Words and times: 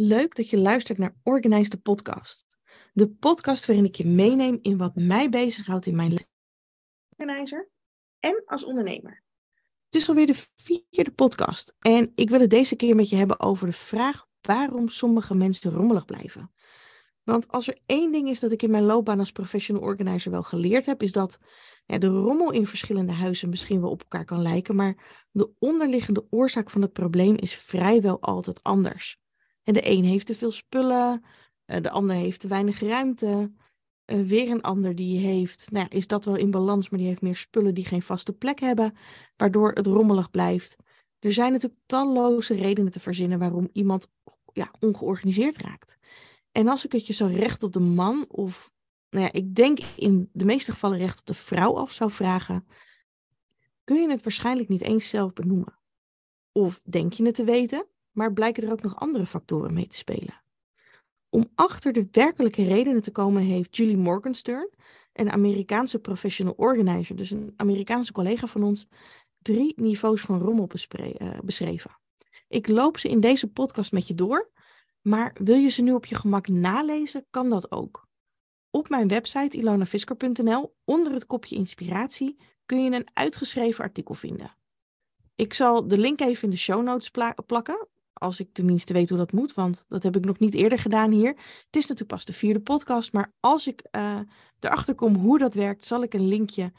Leuk 0.00 0.34
dat 0.34 0.50
je 0.50 0.58
luistert 0.58 0.98
naar 0.98 1.14
Organize 1.22 1.70
de 1.70 1.78
Podcast. 1.78 2.46
De 2.92 3.08
podcast 3.08 3.66
waarin 3.66 3.84
ik 3.84 3.94
je 3.94 4.06
meeneem 4.06 4.58
in 4.62 4.76
wat 4.76 4.94
mij 4.94 5.28
bezighoudt 5.28 5.86
in 5.86 5.96
mijn. 5.96 6.26
Organizer 7.16 7.70
en 8.18 8.42
als 8.46 8.64
ondernemer. 8.64 9.22
Het 9.84 9.94
is 9.94 10.08
alweer 10.08 10.26
de 10.26 10.46
vierde 10.56 11.10
podcast 11.10 11.74
en 11.78 12.12
ik 12.14 12.30
wil 12.30 12.40
het 12.40 12.50
deze 12.50 12.76
keer 12.76 12.94
met 12.94 13.08
je 13.08 13.16
hebben 13.16 13.40
over 13.40 13.66
de 13.66 13.72
vraag 13.72 14.26
waarom 14.40 14.88
sommige 14.88 15.34
mensen 15.34 15.70
rommelig 15.70 16.04
blijven. 16.04 16.52
Want 17.22 17.48
als 17.48 17.68
er 17.68 17.78
één 17.86 18.12
ding 18.12 18.28
is 18.28 18.40
dat 18.40 18.52
ik 18.52 18.62
in 18.62 18.70
mijn 18.70 18.84
loopbaan 18.84 19.18
als 19.18 19.32
professional 19.32 19.82
organizer 19.82 20.30
wel 20.30 20.42
geleerd 20.42 20.86
heb, 20.86 21.02
is 21.02 21.12
dat 21.12 21.38
ja, 21.86 21.98
de 21.98 22.06
rommel 22.06 22.52
in 22.52 22.66
verschillende 22.66 23.12
huizen 23.12 23.48
misschien 23.48 23.80
wel 23.80 23.90
op 23.90 24.00
elkaar 24.02 24.24
kan 24.24 24.42
lijken, 24.42 24.76
maar 24.76 25.26
de 25.30 25.50
onderliggende 25.58 26.26
oorzaak 26.30 26.70
van 26.70 26.82
het 26.82 26.92
probleem 26.92 27.36
is 27.36 27.54
vrijwel 27.54 28.20
altijd 28.20 28.62
anders. 28.62 29.26
En 29.68 29.74
de 29.74 29.90
een 29.90 30.04
heeft 30.04 30.26
te 30.26 30.34
veel 30.34 30.50
spullen, 30.50 31.24
eh, 31.64 31.82
de 31.82 31.90
ander 31.90 32.16
heeft 32.16 32.40
te 32.40 32.48
weinig 32.48 32.80
ruimte. 32.80 33.52
Uh, 34.06 34.26
weer 34.26 34.50
een 34.50 34.62
ander 34.62 34.94
die 34.94 35.18
heeft, 35.18 35.70
nou 35.70 35.86
ja, 35.88 35.96
is 35.96 36.06
dat 36.06 36.24
wel 36.24 36.36
in 36.36 36.50
balans, 36.50 36.88
maar 36.88 36.98
die 36.98 37.08
heeft 37.08 37.20
meer 37.20 37.36
spullen 37.36 37.74
die 37.74 37.84
geen 37.84 38.02
vaste 38.02 38.32
plek 38.32 38.60
hebben, 38.60 38.96
waardoor 39.36 39.72
het 39.72 39.86
rommelig 39.86 40.30
blijft. 40.30 40.76
Er 41.18 41.32
zijn 41.32 41.52
natuurlijk 41.52 41.80
talloze 41.86 42.54
redenen 42.54 42.92
te 42.92 43.00
verzinnen 43.00 43.38
waarom 43.38 43.68
iemand 43.72 44.08
ja, 44.52 44.70
ongeorganiseerd 44.80 45.56
raakt. 45.56 45.98
En 46.52 46.68
als 46.68 46.84
ik 46.84 46.92
het 46.92 47.06
je 47.06 47.12
zo 47.12 47.26
recht 47.26 47.62
op 47.62 47.72
de 47.72 47.80
man, 47.80 48.24
of 48.28 48.70
nou 49.10 49.24
ja, 49.24 49.32
ik 49.32 49.54
denk 49.54 49.78
in 49.96 50.30
de 50.32 50.44
meeste 50.44 50.72
gevallen 50.72 50.98
recht 50.98 51.20
op 51.20 51.26
de 51.26 51.34
vrouw 51.34 51.76
af 51.76 51.92
zou 51.92 52.10
vragen, 52.10 52.66
kun 53.84 54.00
je 54.02 54.10
het 54.10 54.22
waarschijnlijk 54.22 54.68
niet 54.68 54.82
eens 54.82 55.08
zelf 55.08 55.32
benoemen. 55.32 55.78
Of 56.52 56.80
denk 56.84 57.12
je 57.12 57.24
het 57.24 57.34
te 57.34 57.44
weten, 57.44 57.86
maar 58.18 58.32
blijken 58.32 58.62
er 58.62 58.72
ook 58.72 58.82
nog 58.82 58.96
andere 58.96 59.26
factoren 59.26 59.72
mee 59.74 59.86
te 59.86 59.96
spelen. 59.96 60.42
Om 61.28 61.50
achter 61.54 61.92
de 61.92 62.08
werkelijke 62.10 62.64
redenen 62.64 63.02
te 63.02 63.10
komen 63.10 63.42
heeft 63.42 63.76
Julie 63.76 63.96
Morgenstern, 63.96 64.70
een 65.12 65.30
Amerikaanse 65.30 65.98
professional 65.98 66.54
organizer, 66.56 67.16
dus 67.16 67.30
een 67.30 67.52
Amerikaanse 67.56 68.12
collega 68.12 68.46
van 68.46 68.62
ons, 68.62 68.86
drie 69.42 69.72
niveaus 69.76 70.20
van 70.20 70.40
rommel 70.40 70.68
uh, 70.72 71.38
beschreven. 71.44 71.90
Ik 72.48 72.68
loop 72.68 72.98
ze 72.98 73.08
in 73.08 73.20
deze 73.20 73.46
podcast 73.52 73.92
met 73.92 74.06
je 74.06 74.14
door, 74.14 74.50
maar 75.00 75.36
wil 75.40 75.56
je 75.56 75.68
ze 75.68 75.82
nu 75.82 75.92
op 75.92 76.06
je 76.06 76.14
gemak 76.14 76.48
nalezen, 76.48 77.26
kan 77.30 77.48
dat 77.48 77.70
ook. 77.70 78.06
Op 78.70 78.88
mijn 78.88 79.08
website 79.08 79.56
ilonafisker.nl, 79.56 80.74
onder 80.84 81.12
het 81.12 81.26
kopje 81.26 81.56
inspiratie, 81.56 82.36
kun 82.66 82.84
je 82.84 82.90
een 82.90 83.08
uitgeschreven 83.12 83.84
artikel 83.84 84.14
vinden. 84.14 84.56
Ik 85.34 85.54
zal 85.54 85.88
de 85.88 85.98
link 85.98 86.20
even 86.20 86.42
in 86.42 86.50
de 86.50 86.56
show 86.56 86.82
notes 86.82 87.10
plakken, 87.46 87.88
als 88.18 88.40
ik 88.40 88.48
tenminste 88.52 88.92
weet 88.92 89.08
hoe 89.08 89.18
dat 89.18 89.32
moet, 89.32 89.54
want 89.54 89.84
dat 89.88 90.02
heb 90.02 90.16
ik 90.16 90.24
nog 90.24 90.38
niet 90.38 90.54
eerder 90.54 90.78
gedaan 90.78 91.10
hier. 91.10 91.28
Het 91.66 91.76
is 91.76 91.82
natuurlijk 91.82 92.08
pas 92.08 92.24
de 92.24 92.32
vierde 92.32 92.60
podcast, 92.60 93.12
maar 93.12 93.32
als 93.40 93.66
ik 93.66 93.82
uh, 93.90 94.18
erachter 94.60 94.94
kom 94.94 95.14
hoe 95.14 95.38
dat 95.38 95.54
werkt, 95.54 95.84
zal 95.84 96.02
ik 96.02 96.14
een 96.14 96.28
linkje 96.28 96.72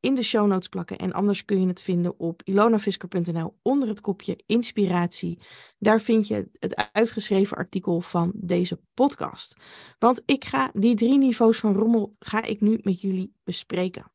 in 0.00 0.14
de 0.14 0.22
show 0.22 0.46
notes 0.46 0.68
plakken. 0.68 0.98
En 0.98 1.12
anders 1.12 1.44
kun 1.44 1.60
je 1.60 1.66
het 1.66 1.82
vinden 1.82 2.18
op 2.18 2.42
ilonafisker.nl 2.44 3.58
onder 3.62 3.88
het 3.88 4.00
kopje 4.00 4.42
inspiratie. 4.46 5.38
Daar 5.78 6.00
vind 6.00 6.28
je 6.28 6.48
het 6.58 6.90
uitgeschreven 6.92 7.56
artikel 7.56 8.00
van 8.00 8.32
deze 8.34 8.80
podcast. 8.94 9.56
Want 9.98 10.22
ik 10.26 10.44
ga 10.44 10.70
die 10.74 10.94
drie 10.94 11.18
niveaus 11.18 11.58
van 11.58 11.74
rommel 11.74 12.16
ga 12.18 12.42
ik 12.42 12.60
nu 12.60 12.78
met 12.82 13.00
jullie 13.00 13.32
bespreken. 13.44 14.12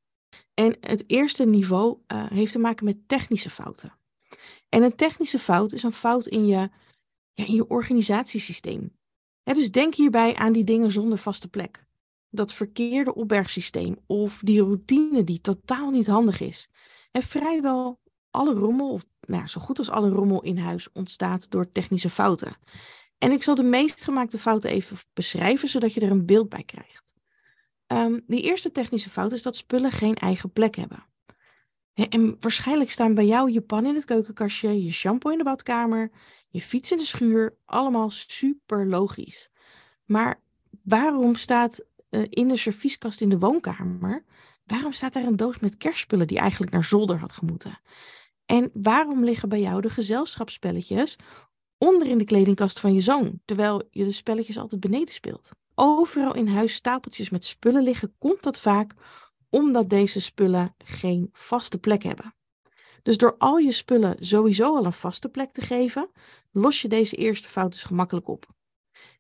En 0.54 0.78
het 0.80 1.10
eerste 1.10 1.46
niveau 1.46 1.98
uh, 2.08 2.26
heeft 2.30 2.52
te 2.52 2.60
maken 2.60 2.86
met 2.86 3.08
technische 3.08 3.50
fouten. 3.50 4.03
En 4.74 4.84
een 4.84 4.96
technische 4.96 5.40
fout 5.40 5.74
is 5.74 5.84
een 5.84 5.94
fout 5.94 6.28
in 6.28 6.46
je, 6.46 6.70
ja, 7.34 7.46
in 7.46 7.54
je 7.54 7.68
organisatiesysteem. 7.68 8.98
dus 9.44 9.72
denk 9.72 9.96
hierbij 9.96 10.36
aan 10.36 10.54
die 10.54 10.64
dingen 10.64 10.92
zonder 10.92 11.18
vaste 11.18 11.48
plek. 11.48 11.86
Dat 12.30 12.54
verkeerde 12.54 13.16
opbergsysteem 13.16 13.98
of 14.06 14.40
die 14.44 14.62
routine 14.62 15.24
die 15.24 15.42
totaal 15.42 15.90
niet 15.90 16.08
handig 16.08 16.42
is. 16.42 16.70
En 17.12 17.24
vrijwel 17.24 18.00
alle 18.30 18.54
rommel, 18.54 18.90
of 18.92 19.06
nou, 19.28 19.48
zo 19.48 19.62
goed 19.62 19.78
als 19.78 19.90
alle 19.90 20.10
rommel 20.10 20.42
in 20.42 20.58
huis, 20.58 20.92
ontstaat 20.92 21.52
door 21.52 21.72
technische 21.72 22.10
fouten. 22.10 22.56
En 23.18 23.32
ik 23.32 23.44
zal 23.44 23.56
de 23.56 23.64
meest 23.64 24.04
gemaakte 24.04 24.38
fouten 24.38 24.70
even 24.70 24.98
beschrijven, 25.14 25.70
zodat 25.70 25.94
je 25.94 26.00
er 26.00 26.12
een 26.12 26.26
beeld 26.26 26.50
bij 26.50 26.64
krijgt. 26.64 27.14
Um, 27.88 28.24
die 28.28 28.42
eerste 28.42 28.72
technische 28.72 29.10
fout 29.10 29.32
is 29.32 29.42
dat 29.42 29.56
spullen 29.56 29.92
geen 29.92 30.16
eigen 30.16 30.52
plek 30.52 30.76
hebben. 30.76 31.06
En 31.94 32.38
waarschijnlijk 32.40 32.92
staan 32.92 33.14
bij 33.14 33.26
jou 33.26 33.52
je 33.52 33.62
pan 33.62 33.86
in 33.86 33.96
het 33.96 34.06
keukenkastje, 34.06 34.84
je 34.84 34.92
shampoo 34.92 35.32
in 35.32 35.38
de 35.38 35.44
badkamer, 35.44 36.12
je 36.50 36.62
fiets 36.62 36.92
in 36.92 36.98
de 36.98 37.06
schuur, 37.06 37.58
allemaal 37.66 38.10
super 38.10 38.88
logisch. 38.88 39.50
Maar 40.06 40.42
waarom 40.84 41.36
staat 41.36 41.86
uh, 42.10 42.26
in 42.30 42.48
de 42.48 42.58
servieskast 42.58 43.22
in 43.22 43.30
de 43.30 43.40
woonkamer, 43.40 44.26
waarom 44.66 44.92
staat 44.92 45.14
daar 45.14 45.24
een 45.24 45.36
doos 45.36 45.60
met 45.60 45.78
kerstspullen 45.78 46.28
die 46.28 46.38
eigenlijk 46.38 46.72
naar 46.72 46.84
zolder 46.84 47.18
had 47.18 47.32
gemoeten? 47.32 47.80
En 48.46 48.70
waarom 48.74 49.24
liggen 49.24 49.50
bij 49.50 49.62
jou 49.62 49.82
de 49.82 49.90
gezelschapsspelletjes 49.90 51.18
onder 51.78 52.08
in 52.08 52.18
de 52.18 52.24
kledingkast 52.24 52.80
van 52.80 52.94
je 52.94 53.02
zoon, 53.02 53.42
terwijl 53.46 53.88
je 53.92 54.04
de 54.04 54.12
spelletjes 54.12 54.58
altijd 54.58 54.82
beneden 54.82 55.14
speelt? 55.14 55.52
Overal 55.76 56.36
in 56.36 56.48
huis 56.48 56.74
stapeltjes 56.74 57.30
met 57.30 57.46
spullen 57.46 57.84
liggen, 57.84 58.16
komt 58.20 58.44
dat 58.44 58.60
vaak 58.60 58.94
omdat 59.54 59.90
deze 59.90 60.22
spullen 60.22 60.76
geen 60.86 61.30
vaste 61.32 61.78
plek 61.78 62.04
hebben. 62.04 62.36
Dus 63.02 63.18
door 63.18 63.36
al 63.38 63.58
je 63.58 63.72
spullen 63.72 64.16
sowieso 64.20 64.76
al 64.76 64.86
een 64.86 64.94
vaste 64.94 65.30
plek 65.30 65.52
te 65.52 65.62
geven, 65.62 66.10
los 66.52 66.82
je 66.82 66.88
deze 66.88 67.16
eerste 67.16 67.50
fout 67.50 67.72
dus 67.72 67.84
gemakkelijk 67.84 68.28
op. 68.28 68.46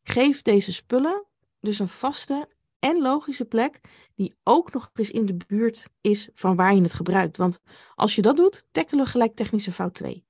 Geef 0.03 0.41
deze 0.41 0.73
spullen 0.73 1.25
dus 1.59 1.79
een 1.79 1.87
vaste 1.87 2.49
en 2.79 3.01
logische 3.01 3.45
plek 3.45 3.79
die 4.15 4.35
ook 4.43 4.73
nog 4.73 4.89
eens 4.93 5.11
in 5.11 5.25
de 5.25 5.37
buurt 5.47 5.87
is 6.01 6.29
van 6.33 6.55
waar 6.55 6.75
je 6.75 6.81
het 6.81 6.93
gebruikt. 6.93 7.37
Want 7.37 7.59
als 7.95 8.15
je 8.15 8.21
dat 8.21 8.37
doet, 8.37 8.65
tackelen 8.71 9.05
we 9.05 9.11
gelijk 9.11 9.35
technische 9.35 9.71
fout 9.71 9.93
2. 9.93 10.25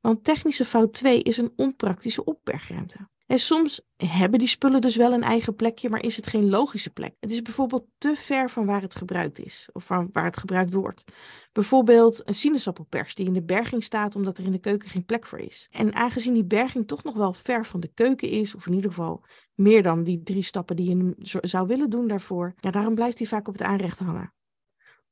Want 0.00 0.24
technische 0.24 0.64
fout 0.64 0.92
2 0.92 1.22
is 1.22 1.36
een 1.36 1.52
onpraktische 1.56 2.24
opbergruimte. 2.24 3.08
En 3.26 3.38
soms 3.38 3.80
hebben 3.96 4.38
die 4.38 4.48
spullen 4.48 4.80
dus 4.80 4.96
wel 4.96 5.12
een 5.12 5.22
eigen 5.22 5.54
plekje, 5.54 5.88
maar 5.88 6.02
is 6.02 6.16
het 6.16 6.26
geen 6.26 6.48
logische 6.48 6.90
plek. 6.90 7.14
Het 7.20 7.30
is 7.30 7.42
bijvoorbeeld 7.42 7.86
te 7.98 8.14
ver 8.16 8.50
van 8.50 8.66
waar 8.66 8.80
het 8.80 8.94
gebruikt 8.94 9.38
is, 9.38 9.68
of 9.72 9.84
van 9.84 10.08
waar 10.12 10.24
het 10.24 10.38
gebruikt 10.38 10.72
wordt. 10.72 11.04
Bijvoorbeeld 11.52 12.28
een 12.28 12.34
sinaasappelpers 12.34 13.14
die 13.14 13.26
in 13.26 13.32
de 13.32 13.42
berging 13.42 13.84
staat 13.84 14.16
omdat 14.16 14.38
er 14.38 14.44
in 14.44 14.52
de 14.52 14.58
keuken 14.58 14.88
geen 14.88 15.04
plek 15.04 15.26
voor 15.26 15.38
is. 15.38 15.68
En 15.70 15.94
aangezien 15.94 16.34
die 16.34 16.44
berging 16.44 16.86
toch 16.86 17.04
nog 17.04 17.14
wel 17.14 17.32
ver 17.32 17.66
van 17.66 17.80
de 17.80 17.92
keuken 17.94 18.28
is, 18.28 18.54
of 18.54 18.66
in 18.66 18.74
ieder 18.74 18.90
geval 18.90 19.24
meer 19.54 19.82
dan 19.82 20.02
die 20.02 20.22
drie 20.22 20.42
stappen 20.42 20.76
die 20.76 20.96
je 20.96 21.14
zou 21.40 21.66
willen 21.66 21.90
doen 21.90 22.06
daarvoor, 22.06 22.54
ja, 22.60 22.70
daarom 22.70 22.94
blijft 22.94 23.18
die 23.18 23.28
vaak 23.28 23.48
op 23.48 23.54
het 23.54 23.62
aanrecht 23.62 23.98
hangen. 23.98 24.32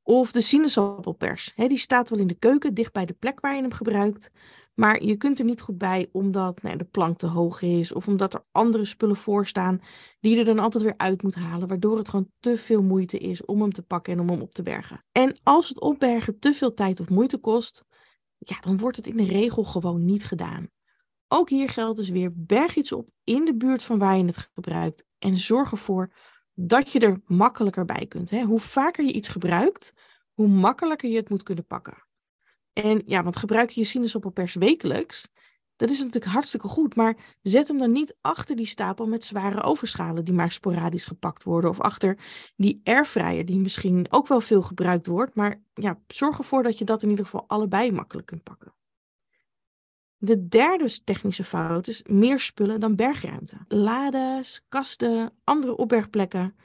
Of 0.04 0.32
de 0.32 0.40
sinaasappelpers. 0.40 1.52
die 1.54 1.78
staat 1.78 2.10
wel 2.10 2.18
in 2.18 2.26
de 2.26 2.34
keuken, 2.38 2.74
dicht 2.74 2.92
bij 2.92 3.06
de 3.06 3.12
plek 3.12 3.40
waar 3.40 3.54
je 3.54 3.60
hem 3.60 3.72
gebruikt. 3.72 4.30
Maar 4.74 5.02
je 5.02 5.16
kunt 5.16 5.38
er 5.38 5.44
niet 5.44 5.60
goed 5.60 5.78
bij 5.78 6.08
omdat 6.12 6.62
nou, 6.62 6.76
de 6.76 6.84
plank 6.84 7.18
te 7.18 7.26
hoog 7.26 7.62
is. 7.62 7.92
Of 7.92 8.08
omdat 8.08 8.34
er 8.34 8.44
andere 8.52 8.84
spullen 8.84 9.16
voor 9.16 9.46
staan 9.46 9.80
die 10.20 10.32
je 10.32 10.38
er 10.38 10.44
dan 10.44 10.58
altijd 10.58 10.84
weer 10.84 10.94
uit 10.96 11.22
moet 11.22 11.34
halen. 11.34 11.68
Waardoor 11.68 11.98
het 11.98 12.08
gewoon 12.08 12.30
te 12.40 12.58
veel 12.58 12.82
moeite 12.82 13.18
is 13.18 13.44
om 13.44 13.60
hem 13.60 13.72
te 13.72 13.82
pakken 13.82 14.12
en 14.12 14.20
om 14.20 14.28
hem 14.28 14.40
op 14.40 14.54
te 14.54 14.62
bergen. 14.62 15.04
En 15.12 15.38
als 15.42 15.68
het 15.68 15.80
opbergen 15.80 16.38
te 16.38 16.54
veel 16.54 16.74
tijd 16.74 17.00
of 17.00 17.08
moeite 17.08 17.38
kost, 17.38 17.84
ja, 18.38 18.60
dan 18.60 18.78
wordt 18.78 18.96
het 18.96 19.06
in 19.06 19.16
de 19.16 19.24
regel 19.24 19.64
gewoon 19.64 20.04
niet 20.04 20.24
gedaan. 20.24 20.70
Ook 21.28 21.50
hier 21.50 21.68
geldt 21.68 21.98
dus 21.98 22.08
weer, 22.08 22.32
berg 22.34 22.76
iets 22.76 22.92
op 22.92 23.08
in 23.24 23.44
de 23.44 23.56
buurt 23.56 23.82
van 23.82 23.98
waar 23.98 24.16
je 24.16 24.24
het 24.24 24.50
gebruikt. 24.54 25.06
En 25.18 25.36
zorg 25.36 25.70
ervoor 25.70 26.12
dat 26.54 26.92
je 26.92 26.98
er 26.98 27.20
makkelijker 27.24 27.84
bij 27.84 28.06
kunt. 28.06 28.30
Hè? 28.30 28.42
Hoe 28.42 28.60
vaker 28.60 29.04
je 29.04 29.12
iets 29.12 29.28
gebruikt, 29.28 29.92
hoe 30.32 30.48
makkelijker 30.48 31.10
je 31.10 31.16
het 31.16 31.28
moet 31.28 31.42
kunnen 31.42 31.66
pakken. 31.66 32.06
En 32.72 33.02
ja, 33.06 33.22
want 33.22 33.36
gebruik 33.36 33.70
je 33.70 33.80
je 33.80 33.86
sinaasappelpers 33.86 34.54
wekelijks, 34.54 35.28
dat 35.76 35.90
is 35.90 35.98
natuurlijk 35.98 36.32
hartstikke 36.32 36.68
goed, 36.68 36.96
maar 36.96 37.16
zet 37.42 37.68
hem 37.68 37.78
dan 37.78 37.92
niet 37.92 38.16
achter 38.20 38.56
die 38.56 38.66
stapel 38.66 39.06
met 39.06 39.24
zware 39.24 39.62
overschalen 39.62 40.24
die 40.24 40.34
maar 40.34 40.50
sporadisch 40.50 41.04
gepakt 41.04 41.42
worden. 41.42 41.70
Of 41.70 41.80
achter 41.80 42.18
die 42.56 42.80
airfryer 42.84 43.46
die 43.46 43.58
misschien 43.58 44.06
ook 44.10 44.26
wel 44.26 44.40
veel 44.40 44.62
gebruikt 44.62 45.06
wordt, 45.06 45.34
maar 45.34 45.62
ja, 45.74 46.00
zorg 46.06 46.38
ervoor 46.38 46.62
dat 46.62 46.78
je 46.78 46.84
dat 46.84 47.02
in 47.02 47.10
ieder 47.10 47.24
geval 47.24 47.44
allebei 47.46 47.92
makkelijk 47.92 48.26
kunt 48.26 48.42
pakken. 48.42 48.74
De 50.16 50.48
derde 50.48 51.04
technische 51.04 51.44
fout 51.44 51.88
is 51.88 52.02
meer 52.02 52.40
spullen 52.40 52.80
dan 52.80 52.96
bergruimte. 52.96 53.56
Lades, 53.68 54.64
kasten, 54.68 55.32
andere 55.44 55.76
opbergplekken. 55.76 56.56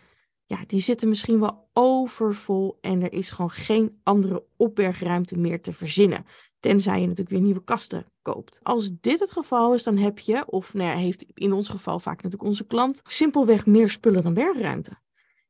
Ja, 0.50 0.58
die 0.68 0.82
zitten 0.82 1.10
misschien 1.10 1.40
wel 1.40 1.70
overvol 1.74 2.78
en 2.82 3.02
er 3.02 3.14
is 3.14 3.30
gewoon 3.30 3.50
geen 3.50 4.00
andere 4.04 4.46
opbergruimte 4.58 5.38
meer 5.38 5.62
te 5.62 5.74
verzinnen. 5.74 6.26
Tenzij 6.60 6.96
je 6.96 7.02
natuurlijk 7.02 7.30
weer 7.30 7.42
nieuwe 7.42 7.64
kasten 7.64 8.06
koopt. 8.22 8.60
Als 8.64 8.90
dit 9.02 9.20
het 9.20 9.32
geval 9.32 9.74
is, 9.74 9.84
dan 9.84 9.98
heb 9.98 10.20
je, 10.20 10.46
of 10.46 10.74
nou 10.74 10.90
ja, 10.90 10.96
heeft 10.96 11.26
in 11.34 11.54
ons 11.54 11.70
geval 11.70 12.00
vaak 12.00 12.16
natuurlijk 12.16 12.50
onze 12.50 12.66
klant, 12.66 13.02
simpelweg 13.04 13.66
meer 13.66 13.90
spullen 13.90 14.24
dan 14.24 14.34
bergruimte. 14.34 14.98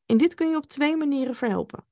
En 0.06 0.18
dit 0.18 0.34
kun 0.34 0.50
je 0.50 0.56
op 0.56 0.68
twee 0.68 0.96
manieren 0.96 1.36
verhelpen. 1.36 1.86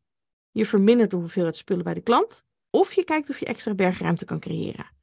Je 0.52 0.66
vermindert 0.66 1.12
de 1.12 1.18
hoeveelheid 1.18 1.56
spullen 1.56 1.84
bij 1.84 1.94
de 1.94 2.02
klant, 2.02 2.44
of 2.70 2.94
je 2.94 3.04
kijkt 3.04 3.30
of 3.30 3.40
je 3.40 3.46
extra 3.46 3.74
bergruimte 3.74 4.26
kan 4.26 4.40
creëren. 4.40 4.94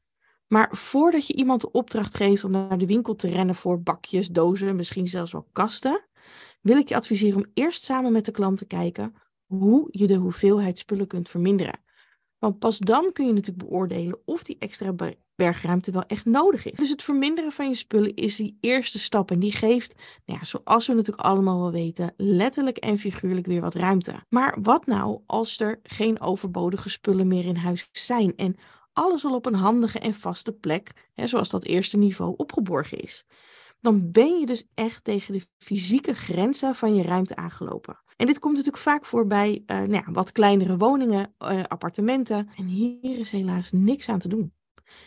Maar 0.47 0.77
voordat 0.77 1.27
je 1.27 1.35
iemand 1.35 1.61
de 1.61 1.71
opdracht 1.71 2.15
geeft 2.15 2.45
om 2.45 2.51
naar 2.51 2.79
de 2.79 2.87
winkel 2.87 3.15
te 3.15 3.29
rennen 3.29 3.55
voor 3.55 3.83
bakjes, 3.83 4.29
dozen, 4.29 4.77
misschien 4.77 5.07
zelfs 5.07 5.33
wel 5.33 5.49
kasten, 5.53 6.05
wil 6.63 6.77
ik 6.77 6.89
je 6.89 6.97
adviseren 6.97 7.37
om 7.37 7.51
eerst 7.55 7.83
samen 7.83 8.13
met 8.13 8.25
de 8.25 8.33
klant 8.33 8.59
te 8.59 8.67
kijken 8.67 9.15
hoe 9.47 9.89
je 9.91 10.07
de 10.07 10.15
hoeveelheid 10.15 10.79
spullen 10.79 11.07
kunt 11.07 11.29
verminderen. 11.29 11.81
Want 12.39 12.59
pas 12.59 12.79
dan 12.79 13.13
kun 13.13 13.27
je 13.27 13.33
natuurlijk 13.33 13.69
beoordelen 13.69 14.19
of 14.25 14.43
die 14.43 14.57
extra 14.59 14.95
bergruimte 15.35 15.91
wel 15.91 16.07
echt 16.07 16.25
nodig 16.25 16.65
is. 16.65 16.79
Dus 16.79 16.91
het 16.91 17.03
verminderen 17.03 17.53
van 17.53 17.69
je 17.69 17.75
spullen 17.75 18.15
is 18.15 18.37
die 18.37 18.59
eerste 18.61 18.99
stap. 18.99 19.31
En 19.31 19.39
die 19.39 19.53
geeft, 19.53 19.95
nou 20.27 20.39
ja, 20.39 20.45
zoals 20.45 20.87
we 20.87 20.95
natuurlijk 20.95 21.27
allemaal 21.27 21.61
wel 21.61 21.73
weten, 21.73 22.15
letterlijk 22.17 22.77
en 22.77 22.99
figuurlijk 22.99 23.47
weer 23.47 23.61
wat 23.61 23.75
ruimte. 23.75 24.15
Maar 24.29 24.59
wat 24.63 24.87
nou 24.87 25.21
als 25.27 25.61
er 25.61 25.81
geen 25.83 26.21
overbodige 26.21 26.89
spullen 26.89 27.29
meer 27.29 27.45
in 27.45 27.57
huis 27.57 27.89
zijn 27.93 28.37
en 28.37 28.57
alles 28.93 29.25
al 29.25 29.35
op 29.35 29.47
een 29.47 29.55
handige 29.55 29.99
en 29.99 30.15
vaste 30.15 30.53
plek, 30.53 31.11
hè, 31.15 31.27
zoals 31.27 31.51
dat 31.51 31.65
eerste 31.65 31.99
niveau, 31.99 32.35
opgeborgen 32.37 32.99
is? 33.01 33.25
Dan 33.83 34.11
ben 34.13 34.39
je 34.39 34.47
dus 34.47 34.65
echt 34.75 35.05
tegen 35.05 35.33
de 35.33 35.47
fysieke 35.59 36.15
grenzen 36.15 36.75
van 36.75 36.95
je 36.95 37.03
ruimte 37.03 37.37
aangelopen. 37.37 38.01
En 38.17 38.27
dit 38.27 38.39
komt 38.39 38.57
natuurlijk 38.57 38.83
vaak 38.83 39.05
voor 39.05 39.27
bij 39.27 39.63
uh, 39.67 39.77
nou 39.77 39.93
ja, 39.93 40.05
wat 40.13 40.33
kleinere 40.33 40.77
woningen, 40.77 41.35
uh, 41.39 41.63
appartementen. 41.65 42.51
En 42.57 42.67
hier 42.67 43.19
is 43.19 43.31
helaas 43.31 43.73
niks 43.73 44.09
aan 44.09 44.19
te 44.19 44.29
doen. 44.29 44.53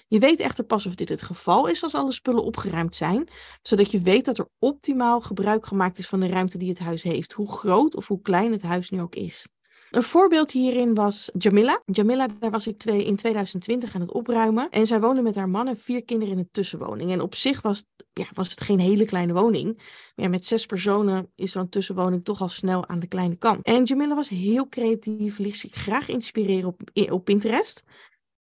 Je 0.07 0.19
weet 0.19 0.39
echter 0.39 0.63
pas 0.63 0.85
of 0.85 0.95
dit 0.95 1.09
het 1.09 1.21
geval 1.21 1.67
is 1.67 1.83
als 1.83 1.95
alle 1.95 2.11
spullen 2.11 2.43
opgeruimd 2.43 2.95
zijn, 2.95 3.27
zodat 3.61 3.91
je 3.91 4.01
weet 4.01 4.25
dat 4.25 4.37
er 4.37 4.49
optimaal 4.59 5.21
gebruik 5.21 5.65
gemaakt 5.65 5.97
is 5.97 6.07
van 6.07 6.19
de 6.19 6.27
ruimte 6.27 6.57
die 6.57 6.69
het 6.69 6.79
huis 6.79 7.03
heeft, 7.03 7.31
hoe 7.31 7.51
groot 7.51 7.95
of 7.95 8.07
hoe 8.07 8.21
klein 8.21 8.51
het 8.51 8.61
huis 8.61 8.89
nu 8.89 9.01
ook 9.01 9.15
is. 9.15 9.47
Een 9.91 10.03
voorbeeld 10.03 10.51
hierin 10.51 10.93
was 10.93 11.29
Jamila. 11.37 11.81
Jamila, 11.85 12.27
daar 12.39 12.51
was 12.51 12.67
ik 12.67 12.77
twee, 12.77 13.05
in 13.05 13.15
2020 13.15 13.95
aan 13.95 14.01
het 14.01 14.11
opruimen. 14.11 14.69
En 14.69 14.85
zij 14.87 14.99
woonde 14.99 15.21
met 15.21 15.35
haar 15.35 15.49
man 15.49 15.67
en 15.67 15.77
vier 15.77 16.03
kinderen 16.03 16.33
in 16.33 16.39
een 16.39 16.49
tussenwoning. 16.51 17.11
En 17.11 17.21
op 17.21 17.35
zich 17.35 17.61
was, 17.61 17.83
ja, 18.13 18.25
was 18.33 18.49
het 18.49 18.61
geen 18.61 18.79
hele 18.79 19.05
kleine 19.05 19.33
woning. 19.33 19.81
Maar 20.15 20.29
met 20.29 20.45
zes 20.45 20.65
personen 20.65 21.31
is 21.35 21.51
zo'n 21.51 21.69
tussenwoning 21.69 22.23
toch 22.23 22.41
al 22.41 22.49
snel 22.49 22.87
aan 22.87 22.99
de 22.99 23.07
kleine 23.07 23.35
kant. 23.35 23.65
En 23.65 23.83
Jamila 23.83 24.15
was 24.15 24.29
heel 24.29 24.69
creatief, 24.69 25.37
liet 25.37 25.57
zich 25.57 25.73
graag 25.73 26.07
inspireren 26.07 26.67
op, 26.67 26.81
op 27.11 27.25
Pinterest. 27.25 27.83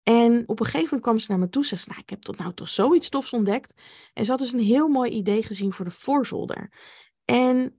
En 0.04 0.44
op 0.46 0.60
een 0.60 0.66
gegeven 0.66 0.84
moment 0.84 1.02
kwam 1.02 1.20
ze 1.20 1.32
naar 1.32 1.40
me 1.40 1.50
toe 1.50 1.66
zei, 1.66 1.82
nou, 1.86 2.00
ik 2.00 2.10
heb 2.10 2.22
tot 2.22 2.38
nou 2.38 2.54
toch 2.54 2.70
zoiets 2.70 3.10
tofs 3.10 3.34
ontdekt. 3.34 3.74
En 4.14 4.26
ze 4.26 4.32
had 4.32 4.40
dus 4.40 4.54
een 4.54 4.60
heel 4.60 4.88
mooi 4.88 5.12
idee 5.12 5.44
gezien 5.44 5.74
voor 5.74 5.86
de 5.86 5.92
voorzolder. 5.92 6.72
En 7.26 7.77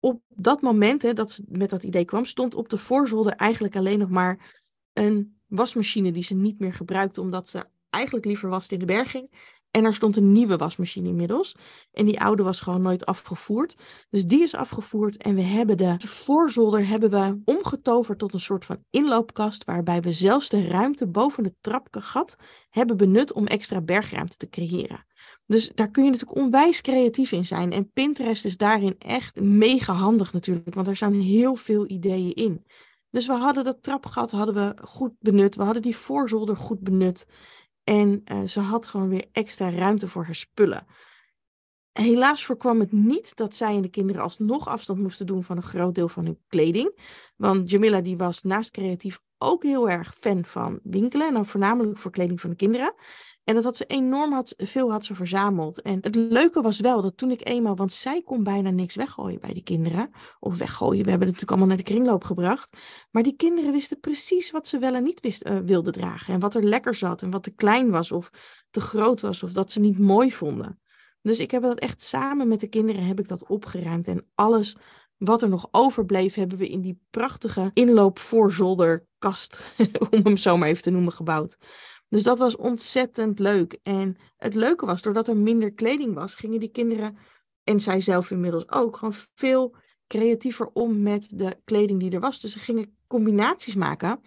op 0.00 0.22
dat 0.28 0.60
moment 0.60 1.02
hè, 1.02 1.12
dat 1.12 1.30
ze 1.30 1.44
met 1.48 1.70
dat 1.70 1.82
idee 1.82 2.04
kwam, 2.04 2.24
stond 2.24 2.54
op 2.54 2.68
de 2.68 2.78
voorzolder 2.78 3.32
eigenlijk 3.32 3.76
alleen 3.76 3.98
nog 3.98 4.10
maar 4.10 4.62
een 4.92 5.40
wasmachine 5.46 6.12
die 6.12 6.22
ze 6.22 6.34
niet 6.34 6.58
meer 6.58 6.74
gebruikte, 6.74 7.20
omdat 7.20 7.48
ze 7.48 7.66
eigenlijk 7.90 8.24
liever 8.24 8.48
was 8.48 8.68
in 8.68 8.78
de 8.78 8.84
berging. 8.84 9.30
En 9.70 9.84
er 9.84 9.94
stond 9.94 10.16
een 10.16 10.32
nieuwe 10.32 10.56
wasmachine 10.56 11.08
inmiddels. 11.08 11.56
En 11.92 12.04
die 12.04 12.20
oude 12.20 12.42
was 12.42 12.60
gewoon 12.60 12.82
nooit 12.82 13.06
afgevoerd. 13.06 13.82
Dus 14.10 14.24
die 14.24 14.42
is 14.42 14.54
afgevoerd. 14.54 15.16
En 15.16 15.34
we 15.34 15.42
hebben 15.42 15.76
de 15.76 15.98
voorzolder 15.98 16.86
hebben 16.86 17.10
we 17.10 17.40
omgetoverd 17.44 18.18
tot 18.18 18.32
een 18.32 18.40
soort 18.40 18.64
van 18.64 18.84
inloopkast. 18.90 19.64
Waarbij 19.64 20.00
we 20.00 20.12
zelfs 20.12 20.48
de 20.48 20.66
ruimte 20.66 21.06
boven 21.06 21.44
het 21.44 21.54
trapgat 21.60 22.36
hebben 22.70 22.96
benut 22.96 23.32
om 23.32 23.46
extra 23.46 23.80
bergruimte 23.80 24.36
te 24.36 24.48
creëren. 24.48 25.04
Dus 25.46 25.70
daar 25.74 25.90
kun 25.90 26.04
je 26.04 26.10
natuurlijk 26.10 26.38
onwijs 26.38 26.80
creatief 26.80 27.32
in 27.32 27.46
zijn. 27.46 27.72
En 27.72 27.90
Pinterest 27.90 28.44
is 28.44 28.56
daarin 28.56 28.94
echt 28.98 29.40
mega 29.40 29.92
handig 29.92 30.32
natuurlijk. 30.32 30.74
Want 30.74 30.86
er 30.86 30.96
staan 30.96 31.20
heel 31.20 31.54
veel 31.54 31.88
ideeën 31.88 32.34
in. 32.34 32.64
Dus 33.10 33.26
we 33.26 33.32
hadden 33.32 33.64
dat 33.64 33.82
trapgat 33.82 34.30
hadden 34.30 34.54
we 34.54 34.86
goed 34.86 35.12
benut. 35.18 35.56
We 35.56 35.62
hadden 35.62 35.82
die 35.82 35.96
voorzolder 35.96 36.56
goed 36.56 36.80
benut. 36.80 37.26
En 37.84 38.22
uh, 38.24 38.42
ze 38.42 38.60
had 38.60 38.86
gewoon 38.86 39.08
weer 39.08 39.28
extra 39.32 39.70
ruimte 39.70 40.08
voor 40.08 40.24
haar 40.24 40.34
spullen. 40.34 40.86
Helaas 41.92 42.44
voorkwam 42.44 42.80
het 42.80 42.92
niet 42.92 43.36
dat 43.36 43.54
zij 43.54 43.74
en 43.74 43.82
de 43.82 43.88
kinderen 43.88 44.22
alsnog 44.22 44.68
afstand 44.68 44.98
moesten 44.98 45.26
doen 45.26 45.44
van 45.44 45.56
een 45.56 45.62
groot 45.62 45.94
deel 45.94 46.08
van 46.08 46.24
hun 46.24 46.38
kleding. 46.48 46.98
Want 47.36 47.70
Jamila 47.70 48.00
die 48.00 48.16
was 48.16 48.42
naast 48.42 48.70
creatief 48.70 49.20
ook 49.42 49.62
heel 49.62 49.90
erg 49.90 50.14
fan 50.18 50.44
van 50.44 50.80
winkelen. 50.82 51.26
En 51.26 51.34
dan 51.34 51.46
voornamelijk 51.46 51.98
voor 51.98 52.10
kleding 52.10 52.40
van 52.40 52.50
de 52.50 52.56
kinderen. 52.56 52.94
En 53.44 53.54
dat 53.54 53.64
had 53.64 53.76
ze 53.76 53.84
enorm 53.84 54.32
had, 54.32 54.54
veel 54.56 54.90
had 54.90 55.04
ze 55.04 55.14
verzameld. 55.14 55.82
En 55.82 55.98
het 56.00 56.14
leuke 56.14 56.60
was 56.62 56.80
wel 56.80 57.02
dat 57.02 57.16
toen 57.16 57.30
ik 57.30 57.48
eenmaal, 57.48 57.76
want 57.76 57.92
zij 57.92 58.22
kon 58.22 58.42
bijna 58.42 58.70
niks 58.70 58.94
weggooien 58.94 59.40
bij 59.40 59.52
die 59.52 59.62
kinderen. 59.62 60.10
Of 60.40 60.56
weggooien, 60.56 61.04
we 61.04 61.10
hebben 61.10 61.28
het 61.28 61.36
natuurlijk 61.36 61.50
allemaal 61.50 61.66
naar 61.66 61.76
de 61.76 61.92
kringloop 61.92 62.24
gebracht. 62.24 62.76
Maar 63.10 63.22
die 63.22 63.36
kinderen 63.36 63.72
wisten 63.72 64.00
precies 64.00 64.50
wat 64.50 64.68
ze 64.68 64.78
wel 64.78 64.94
en 64.94 65.02
niet 65.02 65.20
wist, 65.20 65.46
uh, 65.46 65.58
wilden 65.58 65.92
dragen. 65.92 66.34
En 66.34 66.40
wat 66.40 66.54
er 66.54 66.64
lekker 66.64 66.94
zat 66.94 67.22
en 67.22 67.30
wat 67.30 67.42
te 67.42 67.54
klein 67.54 67.90
was 67.90 68.12
of 68.12 68.30
te 68.70 68.80
groot 68.80 69.20
was 69.20 69.42
of 69.42 69.52
dat 69.52 69.72
ze 69.72 69.80
niet 69.80 69.98
mooi 69.98 70.32
vonden. 70.32 70.80
Dus 71.22 71.38
ik 71.38 71.50
heb 71.50 71.62
dat 71.62 71.78
echt 71.78 72.02
samen 72.02 72.48
met 72.48 72.60
de 72.60 72.68
kinderen 72.68 73.04
heb 73.04 73.18
ik 73.18 73.28
dat 73.28 73.48
opgeruimd. 73.48 74.08
En 74.08 74.26
alles 74.34 74.76
wat 75.20 75.42
er 75.42 75.48
nog 75.48 75.68
overbleef, 75.70 76.34
hebben 76.34 76.58
we 76.58 76.68
in 76.68 76.80
die 76.80 77.00
prachtige 77.10 77.70
inloopvoorzolderkast, 77.74 79.74
om 80.10 80.24
hem 80.24 80.36
zo 80.36 80.56
maar 80.56 80.68
even 80.68 80.82
te 80.82 80.90
noemen, 80.90 81.12
gebouwd. 81.12 81.58
Dus 82.08 82.22
dat 82.22 82.38
was 82.38 82.56
ontzettend 82.56 83.38
leuk. 83.38 83.78
En 83.82 84.16
het 84.36 84.54
leuke 84.54 84.86
was, 84.86 85.02
doordat 85.02 85.28
er 85.28 85.36
minder 85.36 85.72
kleding 85.72 86.14
was, 86.14 86.34
gingen 86.34 86.60
die 86.60 86.70
kinderen, 86.70 87.18
en 87.64 87.80
zij 87.80 88.00
zelf 88.00 88.30
inmiddels 88.30 88.70
ook, 88.70 88.96
gewoon 88.96 89.14
veel 89.34 89.76
creatiever 90.06 90.70
om 90.72 91.02
met 91.02 91.26
de 91.30 91.56
kleding 91.64 92.00
die 92.00 92.10
er 92.10 92.20
was. 92.20 92.40
Dus 92.40 92.52
ze 92.52 92.58
gingen 92.58 92.96
combinaties 93.06 93.74
maken 93.74 94.20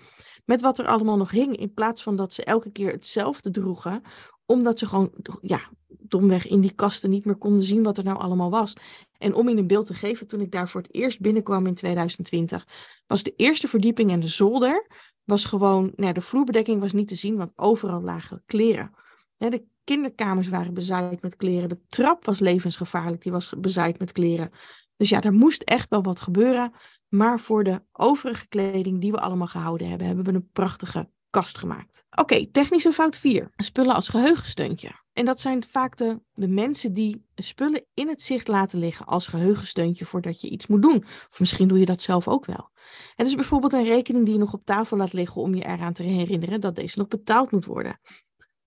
met 0.45 0.61
wat 0.61 0.79
er 0.79 0.87
allemaal 0.87 1.17
nog 1.17 1.31
hing, 1.31 1.57
in 1.57 1.73
plaats 1.73 2.03
van 2.03 2.15
dat 2.15 2.33
ze 2.33 2.43
elke 2.43 2.71
keer 2.71 2.91
hetzelfde 2.91 3.49
droegen, 3.49 4.01
omdat 4.45 4.79
ze 4.79 4.85
gewoon, 4.85 5.11
ja, 5.41 5.69
domweg 5.87 6.47
in 6.47 6.61
die 6.61 6.73
kasten 6.73 7.09
niet 7.09 7.25
meer 7.25 7.35
konden 7.35 7.63
zien 7.63 7.83
wat 7.83 7.97
er 7.97 8.03
nou 8.03 8.17
allemaal 8.17 8.49
was. 8.49 8.73
En 9.17 9.33
om 9.33 9.49
in 9.49 9.57
een 9.57 9.67
beeld 9.67 9.85
te 9.85 9.93
geven, 9.93 10.27
toen 10.27 10.41
ik 10.41 10.51
daar 10.51 10.69
voor 10.69 10.81
het 10.81 10.93
eerst 10.93 11.19
binnenkwam 11.19 11.65
in 11.65 11.73
2020, 11.73 12.67
was 13.07 13.23
de 13.23 13.33
eerste 13.35 13.67
verdieping 13.67 14.11
en 14.11 14.19
de 14.19 14.27
zolder 14.27 14.87
was 15.23 15.45
gewoon, 15.45 15.93
nou, 15.95 16.13
de 16.13 16.21
vloerbedekking 16.21 16.79
was 16.79 16.93
niet 16.93 17.07
te 17.07 17.15
zien, 17.15 17.37
want 17.37 17.51
overal 17.55 18.01
lagen 18.01 18.43
kleren. 18.45 18.91
de 19.37 19.63
kinderkamers 19.83 20.49
waren 20.49 20.73
bezaaid 20.73 21.21
met 21.21 21.35
kleren. 21.35 21.69
De 21.69 21.79
trap 21.87 22.25
was 22.25 22.39
levensgevaarlijk, 22.39 23.23
die 23.23 23.31
was 23.31 23.53
bezaaid 23.57 23.99
met 23.99 24.11
kleren. 24.11 24.51
Dus 24.97 25.09
ja, 25.09 25.21
er 25.21 25.33
moest 25.33 25.61
echt 25.61 25.89
wel 25.89 26.03
wat 26.03 26.21
gebeuren. 26.21 26.71
Maar 27.09 27.39
voor 27.39 27.63
de 27.63 27.81
overige 27.91 28.47
kleding 28.47 29.01
die 29.01 29.11
we 29.11 29.19
allemaal 29.19 29.47
gehouden 29.47 29.89
hebben, 29.89 30.07
hebben 30.07 30.25
we 30.25 30.33
een 30.33 30.49
prachtige 30.51 31.09
kast 31.33 31.57
gemaakt. 31.57 32.05
Oké, 32.11 32.47
technische 32.51 32.93
fout 32.93 33.17
4. 33.17 33.51
Spullen 33.55 33.95
als 33.95 34.09
geheugensteuntje. 34.09 34.91
En 35.13 35.25
dat 35.25 35.39
zijn 35.39 35.63
vaak 35.63 35.97
de, 35.97 36.19
de 36.33 36.47
mensen 36.47 36.93
die 36.93 37.25
spullen 37.35 37.85
in 37.93 38.07
het 38.07 38.21
zicht 38.21 38.47
laten 38.47 38.79
liggen 38.79 39.05
als 39.05 39.27
geheugensteuntje 39.27 40.05
voordat 40.05 40.41
je 40.41 40.49
iets 40.49 40.67
moet 40.67 40.81
doen. 40.81 41.03
Of 41.29 41.39
misschien 41.39 41.67
doe 41.67 41.79
je 41.79 41.85
dat 41.85 42.01
zelf 42.01 42.27
ook 42.27 42.45
wel. 42.45 42.69
Het 43.15 43.27
is 43.27 43.35
bijvoorbeeld 43.35 43.73
een 43.73 43.83
rekening 43.83 44.25
die 44.25 44.33
je 44.33 44.39
nog 44.39 44.53
op 44.53 44.65
tafel 44.65 44.97
laat 44.97 45.13
liggen 45.13 45.41
om 45.41 45.55
je 45.55 45.65
eraan 45.65 45.93
te 45.93 46.03
herinneren 46.03 46.61
dat 46.61 46.75
deze 46.75 46.99
nog 46.99 47.07
betaald 47.07 47.51
moet 47.51 47.65
worden. 47.65 47.99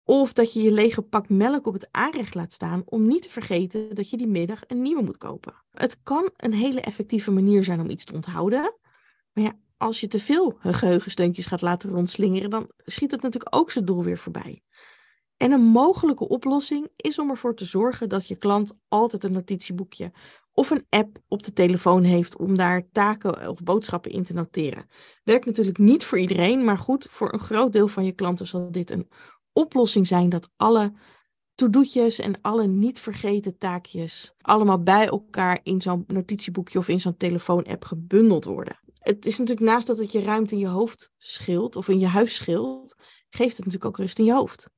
Of 0.04 0.32
dat 0.32 0.52
je 0.52 0.62
je 0.62 0.72
lege 0.72 1.02
pak 1.02 1.28
melk 1.28 1.66
op 1.66 1.72
het 1.72 1.88
aanrecht 1.90 2.34
laat 2.34 2.52
staan 2.52 2.82
om 2.84 3.06
niet 3.06 3.22
te 3.22 3.30
vergeten 3.30 3.94
dat 3.94 4.10
je 4.10 4.16
die 4.16 4.26
middag 4.26 4.60
een 4.66 4.82
nieuwe 4.82 5.02
moet 5.02 5.18
kopen. 5.18 5.54
Het 5.70 6.02
kan 6.02 6.30
een 6.36 6.52
hele 6.52 6.80
effectieve 6.80 7.30
manier 7.30 7.64
zijn 7.64 7.80
om 7.80 7.90
iets 7.90 8.04
te 8.04 8.12
onthouden. 8.12 8.74
Maar 9.32 9.44
ja, 9.44 9.52
als 9.76 10.00
je 10.00 10.08
te 10.08 10.20
veel 10.20 10.58
geheugensteuntjes 10.60 11.46
gaat 11.46 11.62
laten 11.62 11.90
rondslingeren, 11.90 12.50
dan 12.50 12.70
schiet 12.76 13.10
het 13.10 13.22
natuurlijk 13.22 13.56
ook 13.56 13.70
zijn 13.70 13.84
doel 13.84 14.04
weer 14.04 14.18
voorbij. 14.18 14.62
En 15.36 15.52
een 15.52 15.64
mogelijke 15.64 16.28
oplossing 16.28 16.88
is 16.96 17.18
om 17.18 17.30
ervoor 17.30 17.54
te 17.54 17.64
zorgen 17.64 18.08
dat 18.08 18.28
je 18.28 18.36
klant 18.36 18.72
altijd 18.88 19.24
een 19.24 19.32
notitieboekje 19.32 20.12
of 20.52 20.70
een 20.70 20.86
app 20.88 21.18
op 21.28 21.42
de 21.42 21.52
telefoon 21.52 22.02
heeft 22.02 22.36
om 22.36 22.56
daar 22.56 22.88
taken 22.92 23.48
of 23.48 23.62
boodschappen 23.62 24.10
in 24.10 24.24
te 24.24 24.32
noteren. 24.32 24.88
Werkt 25.24 25.46
natuurlijk 25.46 25.78
niet 25.78 26.04
voor 26.04 26.18
iedereen, 26.18 26.64
maar 26.64 26.78
goed, 26.78 27.06
voor 27.10 27.32
een 27.32 27.38
groot 27.38 27.72
deel 27.72 27.88
van 27.88 28.04
je 28.04 28.12
klanten 28.12 28.46
zal 28.46 28.70
dit 28.70 28.90
een 28.90 29.08
oplossing 29.52 30.06
zijn 30.06 30.28
dat 30.28 30.50
alle 30.56 30.92
to-do'tjes 31.54 32.18
en 32.18 32.40
alle 32.40 32.66
niet 32.66 33.00
vergeten 33.00 33.58
taakjes 33.58 34.34
allemaal 34.40 34.82
bij 34.82 35.06
elkaar 35.06 35.60
in 35.62 35.80
zo'n 35.80 36.04
notitieboekje 36.06 36.78
of 36.78 36.88
in 36.88 37.00
zo'n 37.00 37.16
telefoon-app 37.16 37.84
gebundeld 37.84 38.44
worden. 38.44 38.80
Het 39.06 39.26
is 39.26 39.38
natuurlijk 39.38 39.66
naast 39.66 39.86
dat 39.86 39.98
het 39.98 40.12
je 40.12 40.22
ruimte 40.22 40.54
in 40.54 40.60
je 40.60 40.66
hoofd 40.66 41.12
scheelt 41.18 41.76
of 41.76 41.88
in 41.88 41.98
je 41.98 42.06
huis 42.06 42.34
scheelt, 42.34 42.94
geeft 43.30 43.56
het 43.56 43.64
natuurlijk 43.64 43.84
ook 43.84 43.96
rust 43.96 44.18
in 44.18 44.24
je 44.24 44.32
hoofd. 44.32 44.70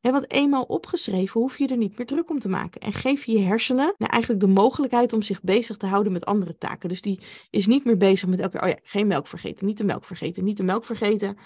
Want 0.00 0.32
eenmaal 0.32 0.62
opgeschreven 0.62 1.40
hoef 1.40 1.58
je 1.58 1.66
er 1.66 1.76
niet 1.76 1.96
meer 1.98 2.06
druk 2.06 2.30
om 2.30 2.38
te 2.38 2.48
maken. 2.48 2.80
En 2.80 2.92
geef 2.92 3.24
je 3.24 3.38
hersenen 3.38 3.94
nou 3.98 4.10
eigenlijk 4.10 4.40
de 4.40 4.48
mogelijkheid 4.48 5.12
om 5.12 5.22
zich 5.22 5.42
bezig 5.42 5.76
te 5.76 5.86
houden 5.86 6.12
met 6.12 6.24
andere 6.24 6.58
taken. 6.58 6.88
Dus 6.88 7.02
die 7.02 7.20
is 7.50 7.66
niet 7.66 7.84
meer 7.84 7.96
bezig 7.96 8.28
met 8.28 8.40
elke 8.40 8.58
keer, 8.58 8.62
oh 8.62 8.68
ja, 8.68 8.78
geen 8.82 9.06
melk 9.06 9.26
vergeten, 9.26 9.66
niet 9.66 9.78
de 9.78 9.84
melk 9.84 10.04
vergeten, 10.04 10.44
niet 10.44 10.56
de 10.56 10.62
melk 10.62 10.84
vergeten. 10.84 11.36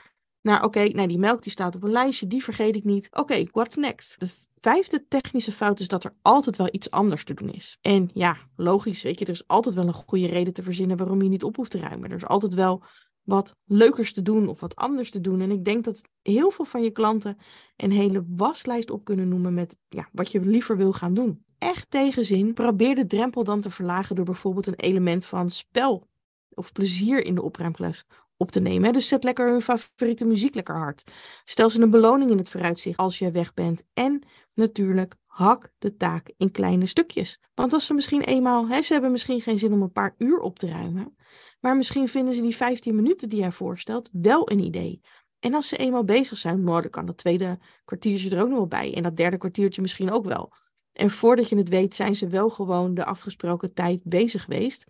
Nou 0.42 0.64
oké, 0.64 0.88
nou 0.88 1.08
die 1.08 1.18
melk 1.18 1.42
die 1.42 1.52
staat 1.52 1.76
op 1.76 1.82
een 1.82 1.90
lijstje, 1.90 2.26
die 2.26 2.44
vergeet 2.44 2.76
ik 2.76 2.84
niet. 2.84 3.08
Oké, 3.10 3.44
what's 3.50 3.76
next? 3.76 4.20
De 4.20 4.28
vijfde 4.60 5.06
technische 5.08 5.52
fout 5.52 5.80
is 5.80 5.88
dat 5.88 6.04
er 6.04 6.14
altijd 6.22 6.56
wel 6.56 6.68
iets 6.70 6.90
anders 6.90 7.24
te 7.24 7.34
doen 7.34 7.52
is. 7.52 7.78
En 7.80 8.10
ja, 8.12 8.36
logisch, 8.56 9.02
weet 9.02 9.18
je, 9.18 9.24
er 9.24 9.30
is 9.30 9.46
altijd 9.46 9.74
wel 9.74 9.86
een 9.86 9.92
goede 9.92 10.26
reden 10.26 10.52
te 10.52 10.62
verzinnen 10.62 10.96
waarom 10.96 11.22
je 11.22 11.28
niet 11.28 11.44
op 11.44 11.56
hoeft 11.56 11.70
te 11.70 11.78
ruimen. 11.78 12.10
Er 12.10 12.16
is 12.16 12.26
altijd 12.26 12.54
wel 12.54 12.82
wat 13.22 13.56
leukers 13.64 14.12
te 14.12 14.22
doen 14.22 14.48
of 14.48 14.60
wat 14.60 14.76
anders 14.76 15.10
te 15.10 15.20
doen. 15.20 15.40
En 15.40 15.50
ik 15.50 15.64
denk 15.64 15.84
dat 15.84 16.02
heel 16.22 16.50
veel 16.50 16.64
van 16.64 16.82
je 16.82 16.90
klanten 16.90 17.38
een 17.76 17.90
hele 17.90 18.24
waslijst 18.28 18.90
op 18.90 19.04
kunnen 19.04 19.28
noemen 19.28 19.54
met 19.54 19.76
ja, 19.88 20.08
wat 20.12 20.32
je 20.32 20.40
liever 20.40 20.76
wil 20.76 20.92
gaan 20.92 21.14
doen. 21.14 21.44
Echt 21.58 21.90
tegenzin, 21.90 22.54
probeer 22.54 22.94
de 22.94 23.06
drempel 23.06 23.44
dan 23.44 23.60
te 23.60 23.70
verlagen 23.70 24.16
door 24.16 24.24
bijvoorbeeld 24.24 24.66
een 24.66 24.74
element 24.74 25.24
van 25.24 25.50
spel 25.50 26.08
of 26.50 26.72
plezier 26.72 27.24
in 27.24 27.34
de 27.34 27.42
opruimklas 27.42 28.04
op 28.36 28.50
te 28.50 28.60
nemen. 28.60 28.92
Dus 28.92 29.08
zet 29.08 29.24
lekker 29.24 29.50
hun 29.50 29.62
favoriete 29.62 30.24
muziek 30.24 30.54
lekker 30.54 30.76
hard. 30.76 31.10
Stel 31.44 31.70
ze 31.70 31.80
een 31.80 31.90
beloning 31.90 32.30
in 32.30 32.38
het 32.38 32.48
vooruitzicht 32.48 32.98
als 32.98 33.18
je 33.18 33.30
weg 33.30 33.54
bent. 33.54 33.82
En 33.92 34.22
natuurlijk 34.54 35.14
hak 35.26 35.72
de 35.78 35.96
taak 35.96 36.32
in 36.36 36.50
kleine 36.50 36.86
stukjes. 36.86 37.40
Want 37.54 37.72
als 37.72 37.86
ze 37.86 37.94
misschien 37.94 38.22
eenmaal, 38.22 38.68
hè, 38.68 38.82
ze 38.82 38.92
hebben 38.92 39.10
misschien 39.10 39.40
geen 39.40 39.58
zin 39.58 39.72
om 39.72 39.82
een 39.82 39.92
paar 39.92 40.14
uur 40.18 40.38
op 40.38 40.58
te 40.58 40.68
ruimen. 40.68 41.16
Maar 41.60 41.76
misschien 41.76 42.08
vinden 42.08 42.34
ze 42.34 42.40
die 42.40 42.56
15 42.56 42.94
minuten 42.94 43.28
die 43.28 43.38
jij 43.38 43.52
voorstelt 43.52 44.08
wel 44.12 44.50
een 44.50 44.60
idee. 44.60 45.00
En 45.38 45.54
als 45.54 45.68
ze 45.68 45.76
eenmaal 45.76 46.04
bezig 46.04 46.38
zijn, 46.38 46.64
dan 46.64 46.90
kan 46.90 47.06
dat 47.06 47.16
tweede 47.16 47.58
kwartiertje 47.84 48.30
er 48.30 48.42
ook 48.42 48.48
nog 48.48 48.56
wel 48.56 48.66
bij. 48.66 48.94
En 48.94 49.02
dat 49.02 49.16
derde 49.16 49.38
kwartiertje 49.38 49.82
misschien 49.82 50.10
ook 50.10 50.24
wel. 50.24 50.52
En 50.92 51.10
voordat 51.10 51.48
je 51.48 51.56
het 51.56 51.68
weet, 51.68 51.94
zijn 51.94 52.14
ze 52.14 52.28
wel 52.28 52.50
gewoon 52.50 52.94
de 52.94 53.04
afgesproken 53.04 53.74
tijd 53.74 54.02
bezig 54.04 54.44
geweest. 54.44 54.84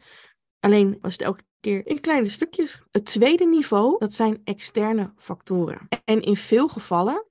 Alleen 0.61 0.99
was 1.01 1.13
het 1.13 1.23
elke 1.23 1.43
in 1.67 2.01
kleine 2.01 2.29
stukjes. 2.29 2.83
Het 2.91 3.05
tweede 3.05 3.47
niveau, 3.47 3.99
dat 3.99 4.15
zijn 4.15 4.41
externe 4.45 5.13
factoren. 5.17 5.89
En 6.05 6.23
in 6.23 6.37
veel 6.37 6.69
gevallen 6.69 7.27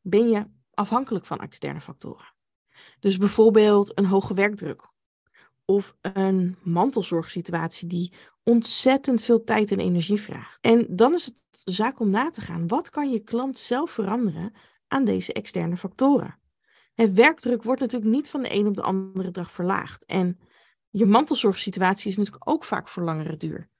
ben 0.00 0.28
je 0.28 0.46
afhankelijk 0.70 1.26
van 1.26 1.38
externe 1.38 1.80
factoren. 1.80 2.34
Dus 3.00 3.16
bijvoorbeeld 3.16 3.98
een 3.98 4.06
hoge 4.06 4.34
werkdruk. 4.34 4.92
Of 5.64 5.96
een 6.00 6.56
mantelzorgsituatie 6.62 7.88
die 7.88 8.12
ontzettend 8.42 9.22
veel 9.22 9.44
tijd 9.44 9.72
en 9.72 9.80
energie 9.80 10.20
vraagt. 10.20 10.58
En 10.60 10.86
dan 10.96 11.12
is 11.12 11.24
het 11.24 11.42
zaak 11.50 12.00
om 12.00 12.10
na 12.10 12.30
te 12.30 12.40
gaan. 12.40 12.68
Wat 12.68 12.90
kan 12.90 13.10
je 13.10 13.20
klant 13.20 13.58
zelf 13.58 13.90
veranderen 13.90 14.52
aan 14.88 15.04
deze 15.04 15.32
externe 15.32 15.76
factoren? 15.76 16.38
Het 16.94 17.12
werkdruk 17.12 17.62
wordt 17.62 17.80
natuurlijk 17.80 18.10
niet 18.10 18.30
van 18.30 18.42
de 18.42 18.54
een 18.54 18.66
op 18.66 18.74
de 18.74 18.82
andere 18.82 19.30
dag 19.30 19.52
verlaagd. 19.52 20.04
En 20.04 20.38
je 20.90 21.06
mantelzorgsituatie 21.06 22.10
is 22.10 22.16
natuurlijk 22.16 22.50
ook 22.50 22.64
vaak 22.64 22.88
voor 22.88 23.02
langere 23.02 23.36
duur. 23.36 23.70